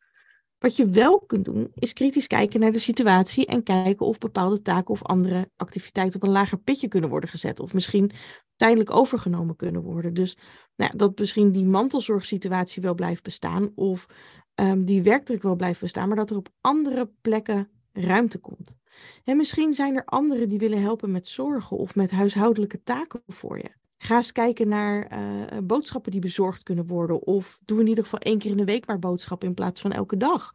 Wat 0.64 0.76
je 0.76 0.86
wel 0.86 1.20
kunt 1.20 1.44
doen, 1.44 1.72
is 1.74 1.92
kritisch 1.92 2.26
kijken 2.26 2.60
naar 2.60 2.72
de 2.72 2.78
situatie 2.78 3.46
en 3.46 3.62
kijken 3.62 4.06
of 4.06 4.18
bepaalde 4.18 4.62
taken 4.62 4.90
of 4.90 5.02
andere 5.02 5.50
activiteiten 5.56 6.16
op 6.16 6.22
een 6.22 6.34
lager 6.34 6.58
pitje 6.58 6.88
kunnen 6.88 7.10
worden 7.10 7.28
gezet. 7.28 7.60
Of 7.60 7.74
misschien 7.74 8.10
tijdelijk 8.56 8.90
overgenomen 8.90 9.56
kunnen 9.56 9.82
worden. 9.82 10.14
Dus 10.14 10.36
nou, 10.76 10.96
dat 10.96 11.18
misschien 11.18 11.52
die 11.52 11.66
mantelzorgsituatie 11.66 12.82
wel 12.82 12.94
blijft 12.94 13.22
bestaan 13.22 13.72
of 13.74 14.06
um, 14.54 14.84
die 14.84 15.02
werkdruk 15.02 15.42
wel 15.42 15.56
blijft 15.56 15.80
bestaan, 15.80 16.08
maar 16.08 16.16
dat 16.16 16.30
er 16.30 16.36
op 16.36 16.48
andere 16.60 17.10
plekken 17.20 17.68
ruimte 17.92 18.38
komt. 18.38 18.78
En 19.24 19.36
misschien 19.36 19.74
zijn 19.74 19.96
er 19.96 20.04
anderen 20.04 20.48
die 20.48 20.58
willen 20.58 20.80
helpen 20.80 21.10
met 21.10 21.28
zorgen 21.28 21.76
of 21.76 21.94
met 21.94 22.10
huishoudelijke 22.10 22.82
taken 22.82 23.22
voor 23.26 23.58
je. 23.58 23.83
Ga 24.06 24.16
eens 24.16 24.32
kijken 24.32 24.68
naar 24.68 25.12
uh, 25.12 25.58
boodschappen 25.62 26.10
die 26.12 26.20
bezorgd 26.20 26.62
kunnen 26.62 26.86
worden. 26.86 27.22
Of 27.22 27.58
doe 27.64 27.80
in 27.80 27.86
ieder 27.86 28.04
geval 28.04 28.18
één 28.18 28.38
keer 28.38 28.50
in 28.50 28.56
de 28.56 28.64
week 28.64 28.86
maar 28.86 28.98
boodschappen 28.98 29.48
in 29.48 29.54
plaats 29.54 29.80
van 29.80 29.92
elke 29.92 30.16
dag. 30.16 30.50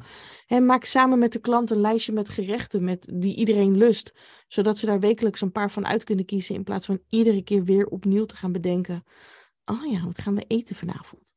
En 0.48 0.66
maak 0.66 0.84
samen 0.84 1.20
met 1.20 1.34
de 1.34 1.40
klant 1.40 1.72
een 1.72 1.82
lijstje 1.82 2.12
met 2.12 2.30
gerechten 2.30 2.84
met, 2.84 3.10
die 3.14 3.36
iedereen 3.36 3.78
lust. 3.78 4.14
Zodat 4.48 4.78
ze 4.78 4.86
daar 4.86 5.00
wekelijks 5.00 5.42
een 5.42 5.52
paar 5.52 5.72
van 5.72 5.88
uit 5.88 6.04
kunnen 6.04 6.26
kiezen. 6.26 6.56
In 6.56 6.64
plaats 6.64 6.86
van 6.86 7.00
iedere 7.08 7.44
keer 7.44 7.64
weer 7.64 7.88
opnieuw 7.88 8.26
te 8.26 8.36
gaan 8.36 8.52
bedenken. 8.52 9.04
Oh 9.66 9.92
ja, 9.92 10.04
wat 10.04 10.22
gaan 10.22 10.36
we 10.36 10.46
eten 10.48 10.76
vanavond? 10.76 11.29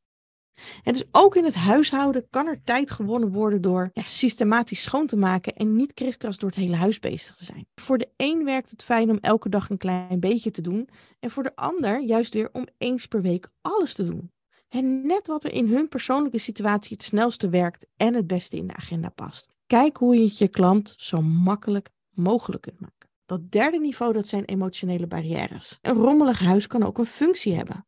En 0.82 0.92
dus 0.92 1.04
ook 1.10 1.36
in 1.36 1.44
het 1.44 1.54
huishouden 1.54 2.26
kan 2.30 2.46
er 2.46 2.62
tijd 2.64 2.90
gewonnen 2.90 3.32
worden 3.32 3.60
door 3.60 3.90
ja, 3.92 4.02
systematisch 4.06 4.82
schoon 4.82 5.06
te 5.06 5.16
maken 5.16 5.54
en 5.54 5.76
niet 5.76 5.94
kriskras 5.94 6.38
door 6.38 6.48
het 6.48 6.58
hele 6.58 6.76
huis 6.76 6.98
bezig 6.98 7.36
te 7.36 7.44
zijn. 7.44 7.66
Voor 7.74 7.98
de 7.98 8.08
een 8.16 8.44
werkt 8.44 8.70
het 8.70 8.84
fijn 8.84 9.10
om 9.10 9.18
elke 9.20 9.48
dag 9.48 9.70
een 9.70 9.78
klein 9.78 10.20
beetje 10.20 10.50
te 10.50 10.62
doen 10.62 10.88
en 11.20 11.30
voor 11.30 11.42
de 11.42 11.56
ander 11.56 12.00
juist 12.00 12.34
weer 12.34 12.48
om 12.52 12.66
eens 12.78 13.06
per 13.06 13.22
week 13.22 13.48
alles 13.60 13.94
te 13.94 14.04
doen. 14.04 14.30
En 14.68 15.06
net 15.06 15.26
wat 15.26 15.44
er 15.44 15.52
in 15.52 15.68
hun 15.68 15.88
persoonlijke 15.88 16.38
situatie 16.38 16.96
het 16.96 17.02
snelste 17.04 17.48
werkt 17.48 17.86
en 17.96 18.14
het 18.14 18.26
beste 18.26 18.56
in 18.56 18.66
de 18.66 18.74
agenda 18.74 19.08
past. 19.08 19.50
Kijk 19.66 19.96
hoe 19.96 20.16
je 20.16 20.24
het 20.24 20.38
je 20.38 20.48
klant 20.48 20.94
zo 20.96 21.20
makkelijk 21.20 21.90
mogelijk 22.10 22.62
kunt 22.62 22.80
maken. 22.80 23.08
Dat 23.26 23.50
derde 23.50 23.78
niveau, 23.78 24.12
dat 24.12 24.28
zijn 24.28 24.44
emotionele 24.44 25.06
barrières. 25.06 25.78
Een 25.80 25.94
rommelig 25.94 26.38
huis 26.38 26.66
kan 26.66 26.82
ook 26.82 26.98
een 26.98 27.06
functie 27.06 27.54
hebben. 27.54 27.86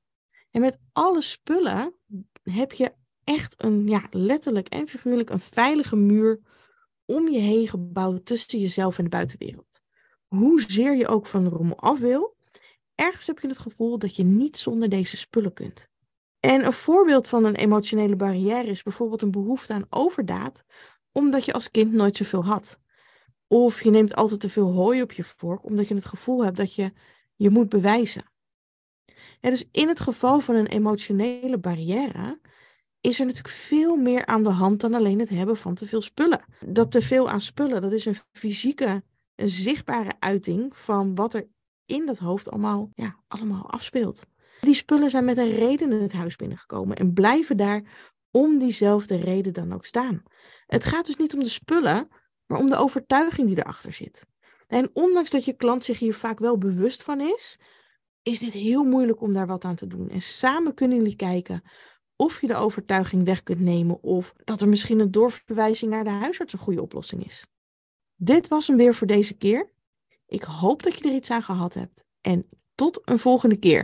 En 0.50 0.60
met 0.60 0.78
alle 0.92 1.22
spullen 1.22 1.94
heb 2.50 2.72
je 2.72 2.92
echt 3.24 3.62
een, 3.62 3.86
ja, 3.86 4.02
letterlijk 4.10 4.68
en 4.68 4.88
figuurlijk 4.88 5.30
een 5.30 5.40
veilige 5.40 5.96
muur 5.96 6.40
om 7.04 7.28
je 7.28 7.38
heen 7.38 7.68
gebouwd 7.68 8.26
tussen 8.26 8.58
jezelf 8.58 8.98
en 8.98 9.04
de 9.04 9.10
buitenwereld. 9.10 9.82
Hoezeer 10.26 10.96
je 10.96 11.08
ook 11.08 11.26
van 11.26 11.44
de 11.44 11.50
rommel 11.50 11.78
af 11.78 11.98
wil, 11.98 12.36
ergens 12.94 13.26
heb 13.26 13.38
je 13.38 13.48
het 13.48 13.58
gevoel 13.58 13.98
dat 13.98 14.16
je 14.16 14.24
niet 14.24 14.58
zonder 14.58 14.88
deze 14.88 15.16
spullen 15.16 15.52
kunt. 15.52 15.88
En 16.40 16.64
een 16.64 16.72
voorbeeld 16.72 17.28
van 17.28 17.44
een 17.44 17.54
emotionele 17.54 18.16
barrière 18.16 18.68
is 18.68 18.82
bijvoorbeeld 18.82 19.22
een 19.22 19.30
behoefte 19.30 19.72
aan 19.72 19.86
overdaad, 19.90 20.64
omdat 21.12 21.44
je 21.44 21.52
als 21.52 21.70
kind 21.70 21.92
nooit 21.92 22.16
zoveel 22.16 22.44
had. 22.44 22.80
Of 23.46 23.82
je 23.82 23.90
neemt 23.90 24.14
altijd 24.14 24.40
te 24.40 24.48
veel 24.48 24.72
hooi 24.72 25.02
op 25.02 25.12
je 25.12 25.24
vork, 25.24 25.64
omdat 25.64 25.88
je 25.88 25.94
het 25.94 26.04
gevoel 26.04 26.44
hebt 26.44 26.56
dat 26.56 26.74
je 26.74 26.92
je 27.36 27.50
moet 27.50 27.68
bewijzen. 27.68 28.32
Dus 29.40 29.64
in 29.70 29.88
het 29.88 30.00
geval 30.00 30.40
van 30.40 30.54
een 30.54 30.66
emotionele 30.66 31.58
barrière 31.58 32.40
is 33.00 33.20
er 33.20 33.26
natuurlijk 33.26 33.54
veel 33.54 33.96
meer 33.96 34.26
aan 34.26 34.42
de 34.42 34.50
hand 34.50 34.80
dan 34.80 34.94
alleen 34.94 35.18
het 35.18 35.28
hebben 35.28 35.56
van 35.56 35.74
te 35.74 35.86
veel 35.86 36.00
spullen. 36.00 36.44
Dat 36.66 36.90
te 36.90 37.02
veel 37.02 37.28
aan 37.28 37.40
spullen, 37.40 37.82
dat 37.82 37.92
is 37.92 38.04
een 38.04 38.16
fysieke, 38.32 39.02
een 39.34 39.48
zichtbare 39.48 40.12
uiting 40.18 40.76
van 40.78 41.14
wat 41.14 41.34
er 41.34 41.48
in 41.86 42.06
dat 42.06 42.18
hoofd 42.18 42.50
allemaal, 42.50 42.90
ja, 42.94 43.16
allemaal 43.28 43.70
afspeelt. 43.70 44.22
Die 44.60 44.74
spullen 44.74 45.10
zijn 45.10 45.24
met 45.24 45.38
een 45.38 45.54
reden 45.54 45.92
in 45.92 46.00
het 46.00 46.12
huis 46.12 46.36
binnengekomen 46.36 46.96
en 46.96 47.12
blijven 47.12 47.56
daar 47.56 47.82
om 48.30 48.58
diezelfde 48.58 49.16
reden 49.16 49.52
dan 49.52 49.72
ook 49.72 49.84
staan. 49.84 50.22
Het 50.66 50.84
gaat 50.84 51.06
dus 51.06 51.16
niet 51.16 51.34
om 51.34 51.40
de 51.40 51.48
spullen, 51.48 52.08
maar 52.46 52.58
om 52.58 52.68
de 52.68 52.76
overtuiging 52.76 53.48
die 53.48 53.58
erachter 53.58 53.92
zit. 53.92 54.26
En 54.66 54.90
ondanks 54.92 55.30
dat 55.30 55.44
je 55.44 55.56
klant 55.56 55.84
zich 55.84 55.98
hier 55.98 56.14
vaak 56.14 56.38
wel 56.38 56.58
bewust 56.58 57.02
van 57.02 57.20
is, 57.20 57.58
is 58.24 58.38
dit 58.38 58.52
heel 58.52 58.84
moeilijk 58.84 59.20
om 59.20 59.32
daar 59.32 59.46
wat 59.46 59.64
aan 59.64 59.74
te 59.74 59.86
doen. 59.86 60.08
En 60.10 60.22
samen 60.22 60.74
kunnen 60.74 60.96
jullie 60.96 61.16
kijken 61.16 61.62
of 62.16 62.40
je 62.40 62.46
de 62.46 62.54
overtuiging 62.54 63.24
weg 63.24 63.42
kunt 63.42 63.60
nemen 63.60 64.02
of 64.02 64.34
dat 64.44 64.60
er 64.60 64.68
misschien 64.68 64.98
een 64.98 65.10
doorverwijzing 65.10 65.90
naar 65.90 66.04
de 66.04 66.10
huisarts 66.10 66.52
een 66.52 66.58
goede 66.58 66.82
oplossing 66.82 67.24
is. 67.24 67.46
Dit 68.16 68.48
was 68.48 68.66
hem 68.66 68.76
weer 68.76 68.94
voor 68.94 69.06
deze 69.06 69.36
keer. 69.36 69.72
Ik 70.26 70.42
hoop 70.42 70.82
dat 70.82 70.98
je 70.98 71.08
er 71.08 71.14
iets 71.14 71.30
aan 71.30 71.42
gehad 71.42 71.74
hebt. 71.74 72.04
En 72.20 72.48
tot 72.74 73.00
een 73.04 73.18
volgende 73.18 73.56
keer. 73.56 73.82